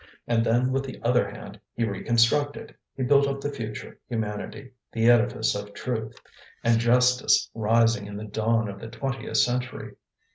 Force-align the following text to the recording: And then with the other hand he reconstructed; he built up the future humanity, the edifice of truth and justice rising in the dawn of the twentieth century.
And 0.25 0.43
then 0.43 0.71
with 0.71 0.83
the 0.85 0.99
other 1.03 1.29
hand 1.29 1.59
he 1.75 1.83
reconstructed; 1.83 2.73
he 2.95 3.03
built 3.03 3.27
up 3.27 3.39
the 3.39 3.51
future 3.51 3.99
humanity, 4.09 4.71
the 4.91 5.07
edifice 5.07 5.53
of 5.53 5.75
truth 5.75 6.19
and 6.63 6.79
justice 6.79 7.51
rising 7.53 8.07
in 8.07 8.15
the 8.17 8.23
dawn 8.25 8.67
of 8.67 8.79
the 8.79 8.89
twentieth 8.89 9.37
century. 9.37 9.93